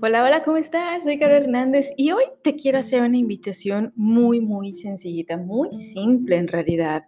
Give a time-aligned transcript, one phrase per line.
[0.00, 1.02] Hola, hola, ¿cómo estás?
[1.02, 6.36] Soy Carol Hernández y hoy te quiero hacer una invitación muy, muy sencillita, muy simple
[6.36, 7.02] en realidad.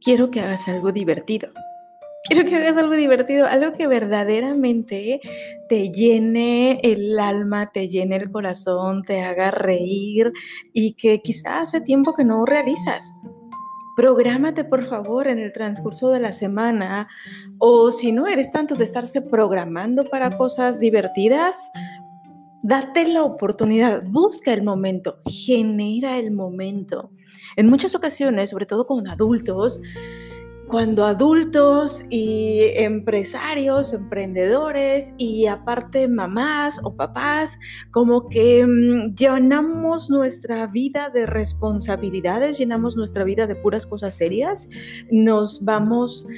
[0.00, 1.50] Quiero que hagas algo divertido.
[2.24, 5.20] Quiero que hagas algo divertido, algo que verdaderamente
[5.68, 10.32] te llene el alma, te llene el corazón, te haga reír
[10.72, 13.12] y que quizás hace tiempo que no realizas.
[14.00, 17.06] Prográmate, por favor, en el transcurso de la semana.
[17.58, 21.70] O si no eres tanto de estarse programando para cosas divertidas,
[22.62, 27.10] date la oportunidad, busca el momento, genera el momento.
[27.56, 29.80] En muchas ocasiones, sobre todo con adultos,
[30.70, 37.58] cuando adultos y empresarios, emprendedores y aparte mamás o papás,
[37.90, 44.68] como que mm, llenamos nuestra vida de responsabilidades, llenamos nuestra vida de puras cosas serias,
[45.10, 46.28] nos vamos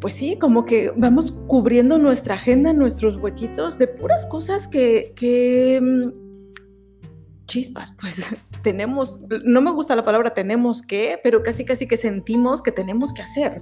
[0.00, 7.46] pues sí, como que vamos cubriendo nuestra agenda, nuestros huequitos de puras cosas que, mm,
[7.46, 8.22] chispas, pues
[8.62, 13.12] tenemos, no me gusta la palabra tenemos que, pero casi casi que sentimos que tenemos
[13.12, 13.60] que hacer,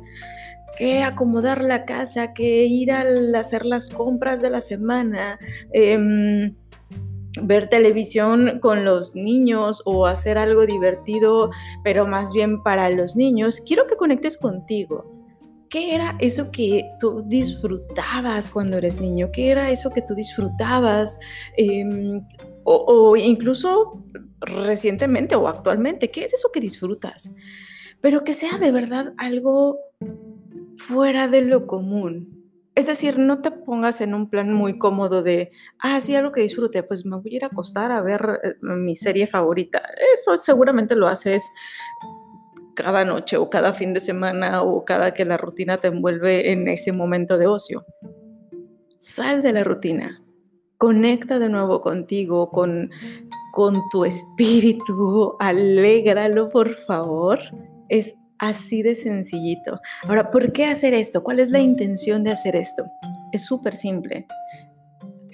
[0.77, 3.05] que acomodar la casa, que ir a
[3.39, 5.39] hacer las compras de la semana,
[5.73, 6.55] em,
[7.43, 11.51] ver televisión con los niños o hacer algo divertido,
[11.83, 13.63] pero más bien para los niños.
[13.67, 15.16] Quiero que conectes contigo.
[15.77, 19.29] ¿Qué era eso que tú disfrutabas cuando eres niño?
[19.31, 21.21] ¿Qué era eso que tú disfrutabas?
[21.55, 22.27] Em,
[22.65, 24.03] o, incluso
[24.41, 27.31] recientemente o actualmente, ¿qué es eso que disfrutas?
[28.01, 29.77] Pero que sea de verdad algo
[30.79, 32.37] fuera de lo común.
[32.75, 36.41] Es decir, no te pongas en un plan muy cómodo de, ah, sí, algo que
[36.41, 39.83] disfrute, pues me voy a ir a acostar a ver eh, mi serie favorita.
[40.15, 41.43] Eso seguramente lo haces
[42.77, 46.69] cada noche o cada fin de semana o cada que la rutina te envuelve en
[46.69, 47.83] ese momento de ocio.
[48.99, 50.23] Sal de la rutina,
[50.79, 52.91] Conecta de nuevo contigo, con,
[53.53, 57.39] con tu espíritu, alégralo por favor.
[57.89, 59.81] Es así de sencillito.
[60.07, 61.23] Ahora, ¿por qué hacer esto?
[61.23, 62.85] ¿Cuál es la intención de hacer esto?
[63.33, 64.27] Es súper simple.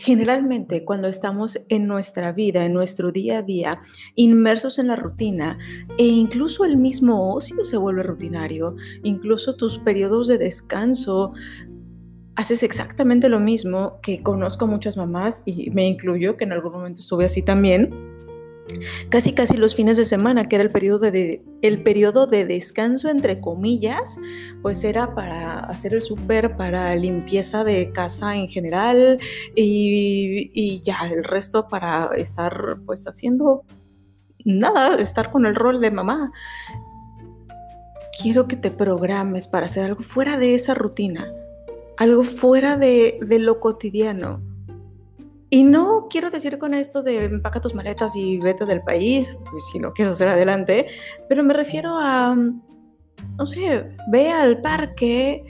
[0.04, 3.82] Generalmente cuando estamos en nuestra vida, en nuestro día a día,
[4.16, 5.58] inmersos en la rutina
[5.96, 8.74] e incluso el mismo ocio se vuelve rutinario,
[9.04, 11.30] incluso tus periodos de descanso
[12.34, 16.98] haces exactamente lo mismo que conozco muchas mamás y me incluyo, que en algún momento
[16.98, 17.94] estuve así también.
[19.08, 23.40] Casi casi los fines de semana, que era el periodo de, el de descanso entre
[23.40, 24.18] comillas,
[24.62, 29.18] pues era para hacer el súper, para limpieza de casa en general
[29.54, 33.64] y, y ya el resto para estar pues haciendo
[34.44, 36.32] nada, estar con el rol de mamá.
[38.22, 41.26] Quiero que te programes para hacer algo fuera de esa rutina
[41.96, 44.40] algo fuera de, lo cotidiano.
[45.54, 49.66] Y no quiero decir con esto de empaca tus maletas y vete del país, pues
[49.70, 50.86] si no quieres hacer adelante,
[51.28, 55.44] pero me refiero a, no sé, ve al parque,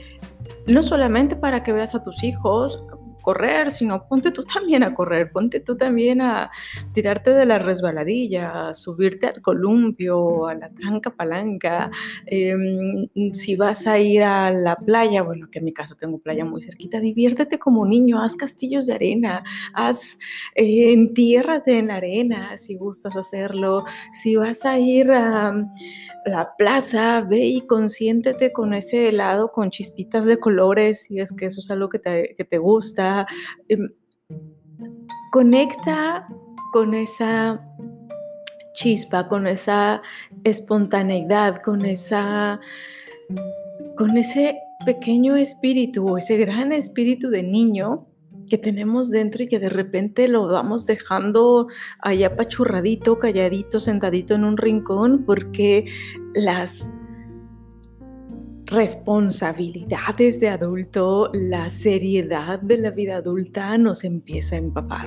[0.66, 2.84] no solamente para que veas a tus hijos,
[3.22, 6.50] correr, sino ponte tú también a correr, ponte tú también a
[6.92, 11.90] tirarte de la resbaladilla, a subirte al columpio, a la tranca palanca.
[12.26, 16.44] Em, si vas a ir a la playa, bueno, que en mi caso tengo playa
[16.44, 20.18] muy cerquita, diviértete como niño, haz castillos de arena, haz,
[20.54, 23.84] eh, entiérrate en la arena si gustas hacerlo.
[24.12, 25.52] Si vas a ir a
[26.24, 31.46] la plaza, ve y consiéntete con ese helado con chispitas de colores, si es que
[31.46, 33.26] eso es algo que te, que te gusta.
[33.68, 33.88] Em,
[35.32, 36.28] conecta
[36.72, 37.60] con esa
[38.74, 40.02] chispa, con esa
[40.44, 42.60] espontaneidad, con esa
[43.96, 48.11] con ese pequeño espíritu, ese gran espíritu de niño
[48.52, 51.68] que tenemos dentro y que de repente lo vamos dejando
[52.00, 55.86] allá pachurradito, calladito, sentadito en un rincón, porque
[56.34, 56.90] las
[58.66, 65.06] responsabilidades de adulto, la seriedad de la vida adulta nos empieza a empapar.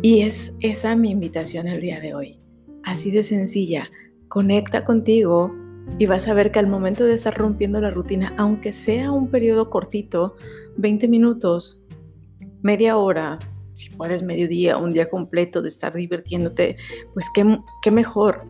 [0.00, 2.38] Y es esa mi invitación el día de hoy.
[2.84, 3.90] Así de sencilla,
[4.28, 5.50] conecta contigo
[5.98, 9.32] y vas a ver que al momento de estar rompiendo la rutina, aunque sea un
[9.32, 10.36] periodo cortito,
[10.76, 11.81] 20 minutos,
[12.62, 13.38] media hora,
[13.72, 16.76] si puedes mediodía, un día completo de estar divirtiéndote,
[17.14, 18.44] pues qué, qué mejor.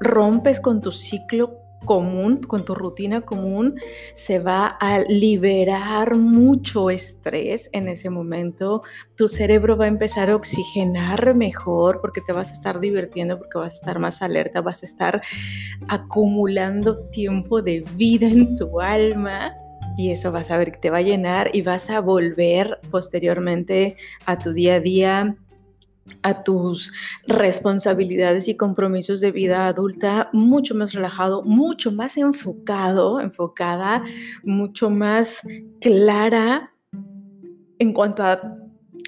[0.00, 3.78] Rompes con tu ciclo común, con tu rutina común,
[4.14, 8.82] se va a liberar mucho estrés en ese momento.
[9.16, 13.58] Tu cerebro va a empezar a oxigenar mejor porque te vas a estar divirtiendo, porque
[13.58, 15.22] vas a estar más alerta, vas a estar
[15.88, 19.54] acumulando tiempo de vida en tu alma
[19.96, 23.96] y eso vas a ver que te va a llenar y vas a volver posteriormente
[24.26, 25.36] a tu día a día,
[26.22, 26.92] a tus
[27.26, 34.04] responsabilidades y compromisos de vida adulta mucho más relajado, mucho más enfocado, enfocada,
[34.42, 35.40] mucho más
[35.80, 36.72] clara
[37.78, 38.58] en cuanto a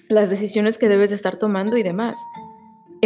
[0.08, 2.16] las decisiones que debes estar tomando y demás.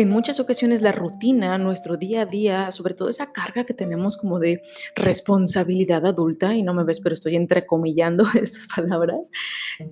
[0.01, 4.17] En muchas ocasiones la rutina, nuestro día a día, sobre todo esa carga que tenemos
[4.17, 4.63] como de
[4.97, 9.31] responsabilidad adulta, y no me ves, pero estoy entrecomillando estas palabras,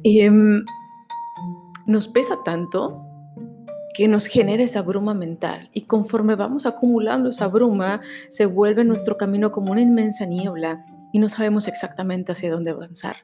[0.04, 0.64] em,
[1.84, 3.04] nos pesa tanto
[3.92, 8.00] que nos genera esa bruma mental y conforme vamos acumulando esa bruma,
[8.30, 13.16] se vuelve nuestro camino como una inmensa niebla y no sabemos exactamente hacia dónde avanzar.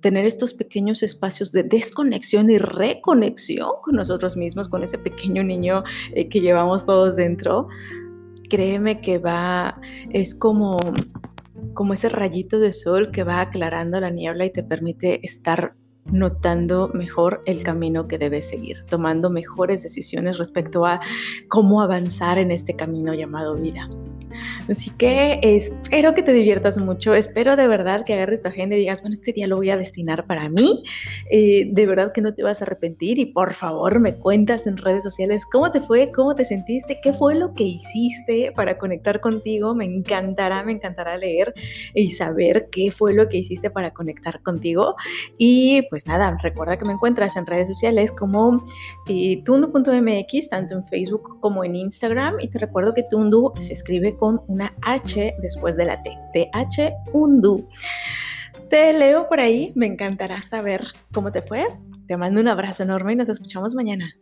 [0.00, 5.82] Tener estos pequeños espacios de desconexión y reconexión con nosotros mismos, con ese pequeño niño
[6.14, 7.68] eh, que llevamos todos dentro,
[8.48, 9.80] créeme que va,
[10.10, 10.76] es como,
[11.74, 15.74] como ese rayito de sol que va aclarando la niebla y te permite estar
[16.10, 21.00] notando mejor el camino que debes seguir, tomando mejores decisiones respecto a
[21.48, 23.88] cómo avanzar en este camino llamado vida.
[24.68, 28.80] Así que espero que te diviertas mucho, espero de verdad que agarres tu agenda y
[28.80, 30.82] digas, bueno, este día lo voy a destinar para mí,
[31.30, 34.76] eh, de verdad que no te vas a arrepentir y por favor me cuentas en
[34.76, 39.20] redes sociales cómo te fue, cómo te sentiste, qué fue lo que hiciste para conectar
[39.20, 41.54] contigo, me encantará, me encantará leer
[41.94, 44.96] y saber qué fue lo que hiciste para conectar contigo
[45.38, 48.62] y pues nada, recuerda que me encuentras en redes sociales como
[49.08, 54.14] eh, tundu.mx, tanto en Facebook como en Instagram y te recuerdo que Tundu se escribe
[54.14, 56.10] con una H después de la T.
[56.34, 57.66] TH Undu.
[58.68, 61.66] Te leo por ahí, me encantará saber cómo te fue.
[62.06, 64.14] Te mando un abrazo enorme y nos escuchamos mañana.